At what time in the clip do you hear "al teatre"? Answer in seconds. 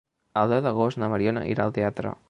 1.69-2.17